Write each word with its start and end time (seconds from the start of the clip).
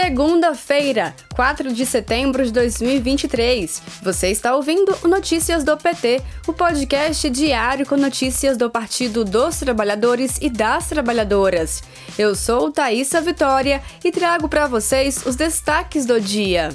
Segunda-feira, 0.00 1.12
4 1.34 1.72
de 1.72 1.84
setembro 1.84 2.44
de 2.44 2.52
2023. 2.52 3.82
Você 4.00 4.28
está 4.28 4.54
ouvindo 4.54 4.96
o 5.02 5.08
Notícias 5.08 5.64
do 5.64 5.76
PT, 5.76 6.22
o 6.46 6.52
podcast 6.52 7.28
diário 7.28 7.84
com 7.84 7.96
notícias 7.96 8.56
do 8.56 8.70
Partido 8.70 9.24
dos 9.24 9.58
Trabalhadores 9.58 10.38
e 10.40 10.48
das 10.48 10.88
Trabalhadoras. 10.88 11.82
Eu 12.16 12.36
sou 12.36 12.70
Thaisa 12.70 13.20
Vitória 13.20 13.82
e 14.04 14.12
trago 14.12 14.48
para 14.48 14.68
vocês 14.68 15.26
os 15.26 15.34
destaques 15.34 16.06
do 16.06 16.20
dia. 16.20 16.70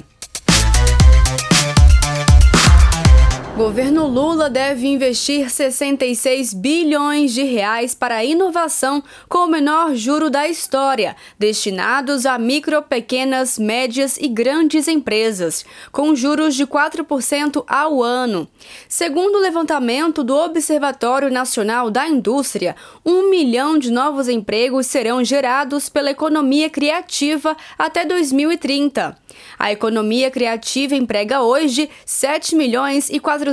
Governo 3.56 4.08
Lula 4.08 4.50
deve 4.50 4.88
investir 4.88 5.48
66 5.48 6.52
bilhões 6.52 7.32
de 7.32 7.44
reais 7.44 7.94
para 7.94 8.24
inovação 8.24 9.00
com 9.28 9.44
o 9.44 9.46
menor 9.46 9.94
juro 9.94 10.28
da 10.28 10.48
história, 10.48 11.14
destinados 11.38 12.26
a 12.26 12.36
micro, 12.36 12.82
pequenas, 12.82 13.56
médias 13.56 14.18
e 14.18 14.26
grandes 14.26 14.88
empresas, 14.88 15.64
com 15.92 16.16
juros 16.16 16.56
de 16.56 16.66
4% 16.66 17.64
ao 17.68 18.02
ano. 18.02 18.48
Segundo 18.88 19.36
o 19.36 19.40
levantamento 19.40 20.24
do 20.24 20.34
Observatório 20.34 21.30
Nacional 21.30 21.92
da 21.92 22.08
Indústria, 22.08 22.74
um 23.06 23.30
milhão 23.30 23.78
de 23.78 23.92
novos 23.92 24.28
empregos 24.28 24.88
serão 24.88 25.22
gerados 25.22 25.88
pela 25.88 26.10
economia 26.10 26.68
criativa 26.68 27.56
até 27.78 28.04
2030. 28.04 29.16
A 29.56 29.70
economia 29.70 30.30
criativa 30.30 30.94
emprega 30.96 31.42
hoje 31.42 31.88
7 32.04 32.56
milhões 32.56 33.10
e 33.10 33.20
400 33.20 33.43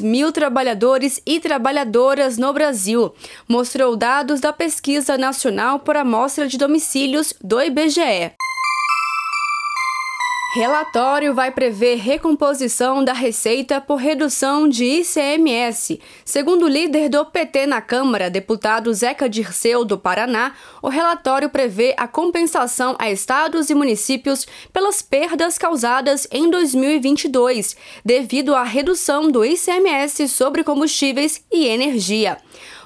mil 0.00 0.32
trabalhadores 0.32 1.20
e 1.24 1.38
trabalhadoras 1.38 2.36
no 2.36 2.52
Brasil, 2.52 3.14
mostrou 3.46 3.96
dados 3.96 4.40
da 4.40 4.52
Pesquisa 4.52 5.16
Nacional 5.16 5.78
por 5.80 5.96
Amostra 5.96 6.48
de 6.48 6.58
Domicílios 6.58 7.34
do 7.42 7.60
IBGE. 7.60 8.32
Relatório 10.52 11.32
vai 11.32 11.52
prever 11.52 11.94
recomposição 11.98 13.04
da 13.04 13.12
receita 13.12 13.80
por 13.80 13.94
redução 13.94 14.68
de 14.68 14.84
ICMS. 14.84 16.00
Segundo 16.24 16.64
o 16.64 16.68
líder 16.68 17.08
do 17.08 17.24
PT 17.24 17.66
na 17.66 17.80
Câmara, 17.80 18.28
deputado 18.28 18.92
Zeca 18.92 19.28
Dirceu, 19.28 19.84
do 19.84 19.96
Paraná, 19.96 20.52
o 20.82 20.88
relatório 20.88 21.48
prevê 21.48 21.94
a 21.96 22.08
compensação 22.08 22.96
a 22.98 23.08
estados 23.08 23.70
e 23.70 23.76
municípios 23.76 24.44
pelas 24.72 25.00
perdas 25.00 25.56
causadas 25.56 26.26
em 26.32 26.50
2022, 26.50 27.76
devido 28.04 28.56
à 28.56 28.64
redução 28.64 29.30
do 29.30 29.44
ICMS 29.44 30.26
sobre 30.26 30.64
combustíveis 30.64 31.44
e 31.52 31.68
energia 31.68 32.38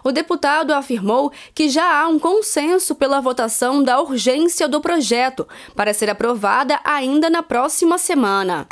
o 0.05 0.13
deputado 0.13 0.73
afirmou 0.73 1.33
que 1.55 1.69
já 1.71 1.99
há 1.99 2.07
um 2.07 2.19
consenso 2.19 2.95
pela 2.95 3.23
votação 3.23 3.83
da 3.83 3.99
urgência 3.99 4.69
do 4.69 4.81
projeto 4.81 5.49
para 5.75 5.95
ser 5.95 6.11
aprovada 6.11 6.79
ainda 6.85 7.31
na 7.31 7.43
próxima 7.43 7.54
semana. 7.99 8.67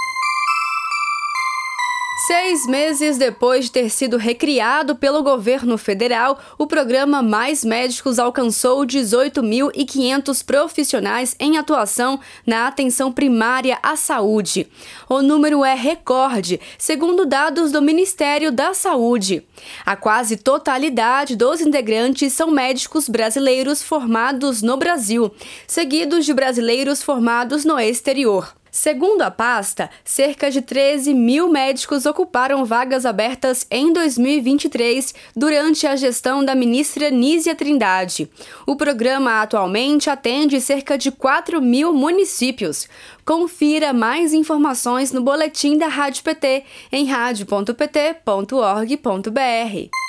Seis 2.27 2.67
meses 2.67 3.17
depois 3.17 3.67
de 3.67 3.71
ter 3.71 3.89
sido 3.89 4.17
recriado 4.17 4.97
pelo 4.97 5.23
governo 5.23 5.79
federal, 5.79 6.37
o 6.59 6.67
programa 6.67 7.23
Mais 7.23 7.65
Médicos 7.65 8.19
alcançou 8.19 8.85
18.500 8.85 10.45
profissionais 10.45 11.37
em 11.39 11.59
atuação 11.59 12.19
na 12.45 12.67
atenção 12.67 13.13
primária 13.13 13.79
à 13.85 13.95
saúde. 13.95 14.67
O 15.09 15.23
número 15.23 15.65
é 15.65 15.75
recorde, 15.75 16.59
segundo 16.77 17.25
dados 17.25 17.71
do 17.71 17.81
Ministério 17.81 18.51
da 18.51 18.75
Saúde. 18.75 19.47
A 19.87 19.95
quase 19.95 20.37
totalidade 20.37 21.37
dos 21.37 21.61
integrantes 21.61 22.33
são 22.33 22.51
médicos 22.51 23.09
brasileiros 23.09 23.81
formados 23.81 24.61
no 24.61 24.77
Brasil, 24.77 25.31
seguidos 25.69 26.27
de 26.27 26.35
brasileiros 26.35 27.01
formados 27.01 27.65
no 27.65 27.79
exterior. 27.79 28.53
Segundo 28.75 29.20
a 29.20 29.31
pasta, 29.31 29.91
cerca 30.03 30.51
de 30.51 30.62
13 30.62 31.12
mil 31.12 31.51
médicos 31.51 32.06
ocuparam 32.06 32.64
vagas 32.64 33.05
abertas 33.05 33.67
em 33.70 33.92
2023 33.92 35.14
durante 35.36 35.86
a 35.86 35.95
gestão 35.95 36.42
da 36.42 36.55
ministra 36.55 37.11
Nízia 37.11 37.55
Trindade. 37.55 38.30
O 38.67 38.74
programa 38.74 39.42
atualmente 39.42 40.08
atende 40.08 40.58
cerca 40.58 40.97
de 40.97 41.11
4 41.11 41.61
mil 41.61 41.92
municípios. 41.92 42.89
Confira 43.27 43.92
mais 43.92 44.33
informações 44.33 45.13
no 45.13 45.20
boletim 45.20 45.77
da 45.77 45.89
Rádio 45.89 46.24
PT 46.24 46.64
em 46.91 47.05
radio.pt.org.br. 47.05 50.02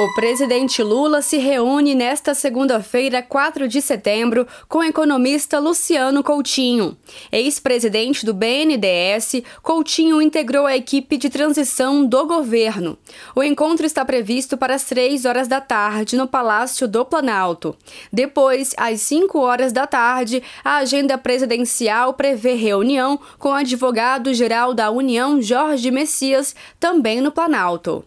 O 0.00 0.14
presidente 0.14 0.80
Lula 0.80 1.20
se 1.20 1.38
reúne 1.38 1.92
nesta 1.92 2.32
segunda-feira, 2.32 3.20
4 3.20 3.66
de 3.66 3.82
setembro, 3.82 4.46
com 4.68 4.78
o 4.78 4.84
economista 4.84 5.58
Luciano 5.58 6.22
Coutinho. 6.22 6.96
Ex-presidente 7.32 8.24
do 8.24 8.32
BNDES, 8.32 9.42
Coutinho 9.60 10.22
integrou 10.22 10.66
a 10.66 10.76
equipe 10.76 11.16
de 11.16 11.28
transição 11.28 12.06
do 12.06 12.24
governo. 12.28 12.96
O 13.34 13.42
encontro 13.42 13.84
está 13.84 14.04
previsto 14.04 14.56
para 14.56 14.76
as 14.76 14.84
3 14.84 15.24
horas 15.24 15.48
da 15.48 15.60
tarde 15.60 16.16
no 16.16 16.28
Palácio 16.28 16.86
do 16.86 17.04
Planalto. 17.04 17.76
Depois, 18.12 18.74
às 18.76 19.00
5 19.00 19.36
horas 19.40 19.72
da 19.72 19.84
tarde, 19.84 20.44
a 20.62 20.76
agenda 20.76 21.18
presidencial 21.18 22.14
prevê 22.14 22.54
reunião 22.54 23.18
com 23.36 23.48
o 23.48 23.52
advogado-geral 23.52 24.72
da 24.74 24.92
União, 24.92 25.42
Jorge 25.42 25.90
Messias, 25.90 26.54
também 26.78 27.20
no 27.20 27.32
Planalto. 27.32 28.04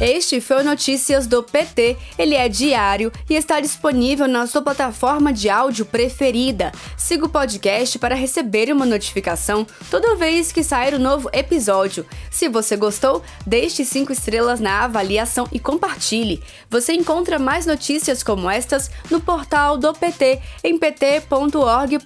Este 0.00 0.40
foi 0.40 0.62
o 0.62 0.64
Notícias 0.64 1.26
do 1.26 1.42
PT. 1.42 1.94
Ele 2.18 2.34
é 2.34 2.48
diário 2.48 3.12
e 3.28 3.34
está 3.34 3.60
disponível 3.60 4.26
na 4.26 4.46
sua 4.46 4.62
plataforma 4.62 5.30
de 5.30 5.50
áudio 5.50 5.84
preferida. 5.84 6.72
Siga 6.96 7.26
o 7.26 7.28
podcast 7.28 7.98
para 7.98 8.14
receber 8.14 8.72
uma 8.72 8.86
notificação 8.86 9.66
toda 9.90 10.16
vez 10.16 10.52
que 10.52 10.64
sair 10.64 10.94
um 10.94 10.98
novo 10.98 11.28
episódio. 11.34 12.06
Se 12.30 12.48
você 12.48 12.78
gostou, 12.78 13.22
deixe 13.46 13.84
cinco 13.84 14.10
estrelas 14.10 14.58
na 14.58 14.84
avaliação 14.84 15.46
e 15.52 15.60
compartilhe. 15.60 16.42
Você 16.70 16.94
encontra 16.94 17.38
mais 17.38 17.66
notícias 17.66 18.22
como 18.22 18.48
estas 18.48 18.90
no 19.10 19.20
portal 19.20 19.76
do 19.76 19.92
PT 19.92 20.40
em 20.64 20.78
pt.org.br. 20.78 22.00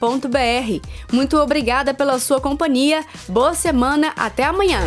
Muito 1.13 1.37
obrigada 1.37 1.95
pela 1.95 2.19
sua 2.19 2.41
companhia. 2.41 3.05
Boa 3.29 3.55
semana, 3.55 4.13
até 4.17 4.43
amanhã. 4.43 4.81